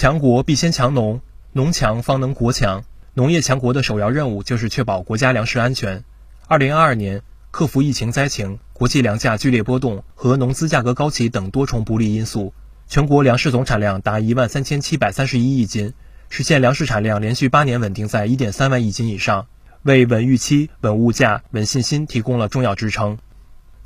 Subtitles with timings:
[0.00, 1.20] 强国必先强农，
[1.52, 2.84] 农强方能国强。
[3.14, 6.04] 农业强国的首要任务就是确保国家粮食安全。
[6.46, 12.54] 二零二二年，克服疫情灾情、国际粮价剧烈波动和农资价格高企等多重不利因素，
[12.86, 15.94] 全国粮食总产量达一万三千七百三十一亿斤，
[16.28, 19.48] 实现粮食产量连续八年稳定在一点三万亿斤以上，
[19.82, 23.18] 为稳预期、稳物价、稳信心提供了重要支撑。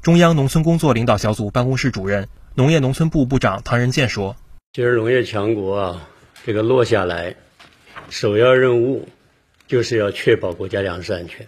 [0.02, 4.36] 中央农村工作领导小组办公室主任、农业农村部部长唐仁健说
[4.74, 6.08] ：“今儿农业强国啊，
[6.46, 7.36] 这个落下来，
[8.08, 9.06] 首要任务。”
[9.68, 11.46] 就是要确保国家粮食安全，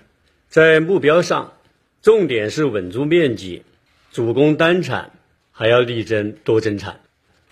[0.48, 1.55] 在目标上，
[2.02, 3.62] 重点是稳住面积，
[4.12, 5.12] 主攻单产，
[5.52, 7.00] 还要力争多增产。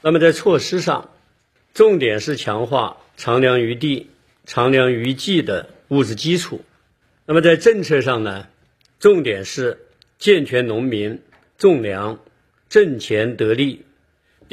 [0.03, 1.11] 那么在措施上，
[1.73, 4.11] 重点是强化长粮于地、
[4.45, 6.62] 长粮于季的物质基础。
[7.25, 8.47] 那么在政策上呢，
[8.98, 9.87] 重点是
[10.19, 11.20] 健全农民
[11.57, 12.19] 种粮、
[12.69, 13.84] 挣钱得利、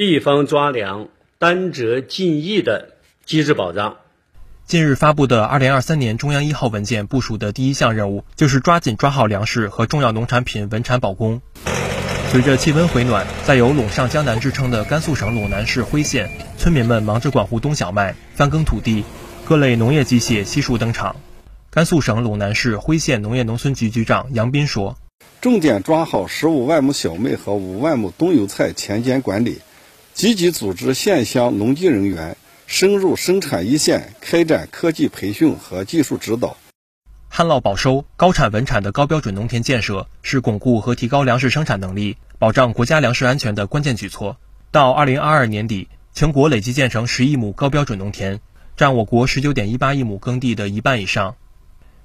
[0.00, 2.94] 地方抓粮担责尽义的
[3.26, 3.98] 机制保障。
[4.64, 11.42] 近日发布的二零二三年中央一号文件部署的第一项任务，就是抓紧抓好粮食和重要农产品稳产保供。
[12.30, 19.04] 随着气温回暖，在有“陇上江南”之称的甘肃省陇南市辉县，村民们忙着管护冬小麦、翻耕土地，
[19.44, 21.16] 各类农业机械悉数登场。
[21.68, 24.96] 甘肃省陇南市辉县农业农村局局长杨斌说
[25.42, 29.60] ：“重点抓好十五万亩小麦和五万亩冬油菜田间管理，
[30.14, 32.36] 积极组织县乡农技人员。”
[32.70, 36.56] 深入生产一线，开展科技培训和技术指导。
[37.28, 44.36] 旱涝保收、高产稳产的高标准农田建设是巩固和提高粮食生产能力、保障国家粮食安全的关键举措。
[44.70, 48.38] 到二零二二年底，全国累计建成十亿亩高标准农田，
[48.76, 51.34] 占我国十九点一八亿亩耕地的一半以上。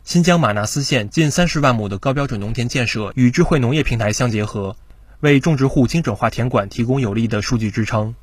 [0.04, 4.76] 新疆玛纳斯县近三十万亩的高标准农田建设与智慧农业平台相结合，
[5.22, 8.16] 为种植户精准化田管提供有力的数据支撑。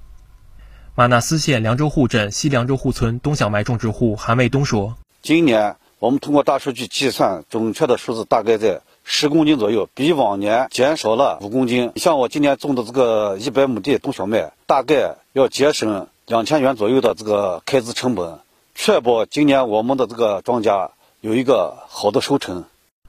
[0.94, 11.92] 玛纳斯县凉州户镇西凉州户村冬小麦种植户韩卫东说：“今年我们通过大数据计算，准确的数字大概在十公斤左右，比往年减少了五公斤。
[11.96, 18.40] 像我今年种的这个一百亩地冬小麦，大概要节省两千元左右的这个开支成本，
[18.74, 20.90] 确保今年我们的这个庄稼
[21.22, 22.64] 有一个好的收成。”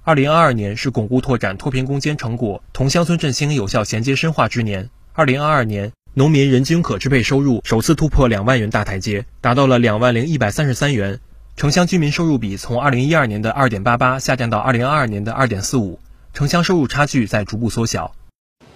[0.06, 4.90] 二零二二年是巩固拓展脱贫攻坚成果同乡村振兴有效衔接深化之年。
[5.14, 5.92] 二零二二年。
[6.16, 11.20] 农民人均可支配收入首次突破两万元大台阶，达到了两万零一百三十三元。
[11.56, 15.98] 城乡居民收入比从二零一二年的二点八八下降到二零二二年的二点四五，
[16.32, 18.14] 城乡收入差距在逐步缩小。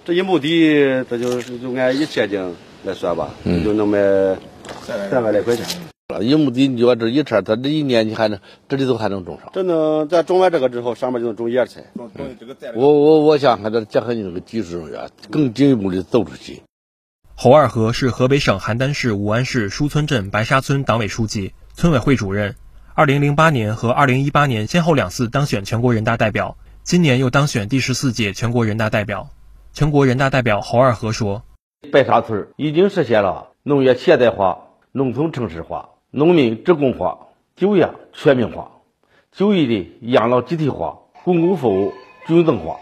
[0.04, 4.00] 这一亩地，这就是就按一千斤来算吧，嗯就能卖
[5.10, 5.64] 三万来块钱。
[6.22, 9.50] 一亩地你说这一车，它这一年你还能这里头还能种上？
[9.52, 11.84] 这能咱种完这个之后，上面就能种叶菜。
[12.74, 16.62] 我我我想还得结合你那个技术人员，更进一步的走出去。
[17.34, 22.56] 侯二河是河北省邯郸市武安市舒村镇白沙村党委书记、村委会主任。
[22.94, 29.28] 二零零八年和二零一八年先后两次当选全国人大代表，今年又当选第十四届全国人大代表。
[29.72, 31.44] 全国人大代表侯二河说
[31.92, 38.70] ：“白沙村已经实现了农业现代化、农村城市化、农民职工化、就业全民化、
[39.30, 41.92] 就业的养老集体化、公共服务
[42.26, 42.76] 均等化。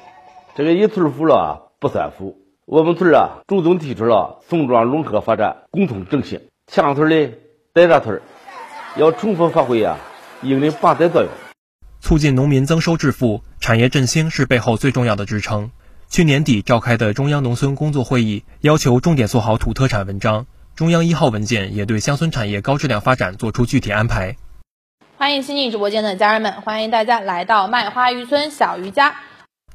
[0.54, 6.40] 这个一村富了不算富。”我们村啊，主动提出了村庄融合发展、共同振兴。
[6.66, 7.38] 强村的
[7.72, 8.20] 白沙村
[8.96, 9.98] 要充分发挥啊
[10.42, 11.30] 引领发展作用，
[12.00, 15.70] 促进农民增收致富、产业振兴是背后最重要的支撑。
[16.08, 24.36] 去年底召开的中央农村工作会议要求重点做好土特产文章，中央一号文件也对乡村产业高质量发展作出具体安排。
[25.16, 29.14] 欢迎新进直播间的家人们，欢迎大家来到麦花渔村小渔家。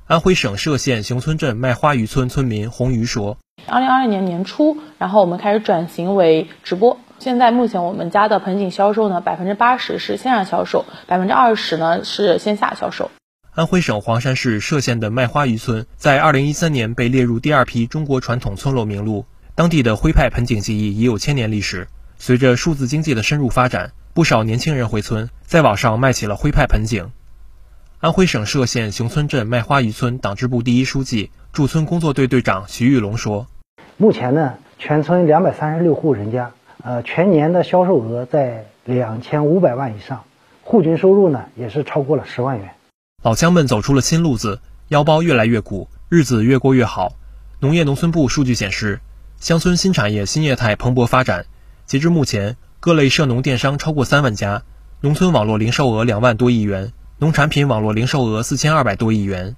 [0.06, 7.00] 安徽省歙县熊村镇麦花渔村村民洪瑜说：“二零二二年年初，然后我们开始转型为直播。
[7.18, 13.10] 现在目前我们家的盆景销售呢，百分之八十是线上销售，百分之二十呢是线下销售。”
[13.56, 19.26] 安徽省黄山市歙县的麦花渔村在二零一三年被列入第二批中国传统村落名录。
[19.54, 21.88] 当地的徽派盆景技艺已有千年历史。
[22.18, 27.12] 随着数字经济的深入发展，不少年轻人回村，在网上卖起了徽派盆景。
[28.00, 33.48] 安徽省歙县熊村镇麦花渔村党支部第一书记、驻村工作队队长徐玉龙说
[33.98, 36.52] ：“目前呢，全村两百三十六户人家，
[36.84, 40.24] 呃，全年的销售额在两千五百万以上，
[40.64, 42.72] 户均收入呢也是超过了十万元。
[43.22, 47.14] 老乡们走出了新路子，腰包越来越鼓，日子越过越好。
[47.60, 49.00] 农业农村部数据显示，
[49.42, 51.48] 乡村新产业新业态蓬勃发展。
[51.88, 54.62] 截至目前，各类涉农电商超过三万家，
[55.00, 59.56] 农村网络零售额两万多亿元。”农产品网络零售额四千二百多亿元，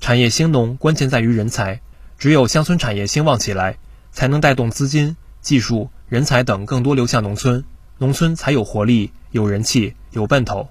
[0.00, 1.80] 产业兴农关键在于人才，
[2.18, 3.78] 只有乡村产业兴旺起来，
[4.10, 7.64] 才能带动资金、技术、人才等更多流向农村，
[7.98, 10.68] 农村才有活力、有人气、有奔头。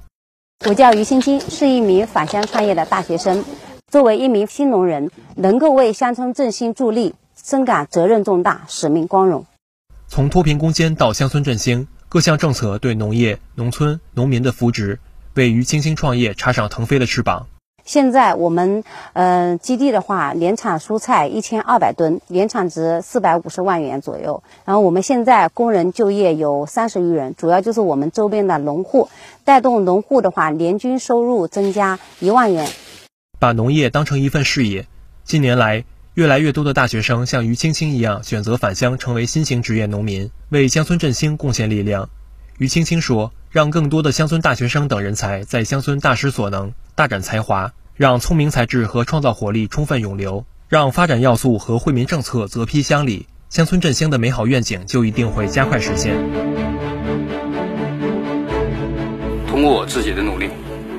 [0.65, 3.43] 我叫于欣欣，是一名返乡创业的大学生。
[3.89, 9.45] 作为一名新农人，能够为乡村振兴助力，深感责任重大，使命光荣。
[10.07, 14.99] 从脱贫攻坚到乡村振兴，各项政策对农业、农村、农民的扶植，
[15.33, 17.47] 为于青青创业插上腾飞的翅膀。
[17.83, 24.41] 现在我们呃基地的话，年产蔬菜一千二百吨，年产值四百五十万元左右。
[24.63, 29.09] 然后我们现在工人就业有三十余人，主要就是我们周边的农户，
[29.43, 32.69] 带动农户的话，年均收入增加一万元。
[33.37, 34.87] 把农业当成一份事业，
[35.25, 35.83] 近年来
[36.13, 42.10] 越来越多的大学生像于青青一样选择返乡，成为新型职业农民，为乡村振兴贡献力量。
[42.57, 43.31] 于青青说。
[43.54, 56.15] 让更多的乡村大学生等人才在乡村大施所能、大展才华，让聪明才智和创造活力充分涌流，让发展要素和惠民政策择批乡里，乡村振兴的美好愿景就一定会加快实现。
[59.48, 60.50] 通过我自己的努力，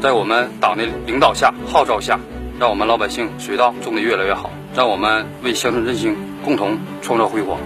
[0.01, 2.21] 在我们党的领导下、号召下，
[2.61, 7.61] 让我们老百姓水稻种得越来越好，让我们为乡村振兴共同创造辉煌。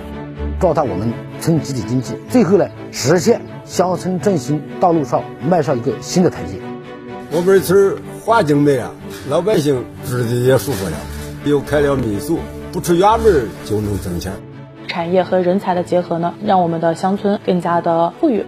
[0.60, 1.10] 壮大我们
[1.40, 6.60] 村集体经济，最后呢，实现乡村振兴道路上迈上一个新的台阶。
[7.32, 8.90] 我们村环境美啊，
[9.31, 10.93] 老百姓住的也舒服了，
[11.46, 12.40] 又开了民宿，
[12.72, 14.31] 不出远门就能挣钱。
[14.87, 18.44] 产业和人才的结合呢，让我们的乡村更加的富裕，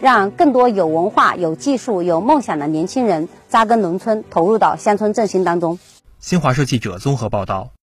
[0.00, 5.80] 让更多有文化、有技术、有梦想的年轻人扎根农村，投入到乡村振兴当中。
[6.20, 7.73] 新华社记者综合报道。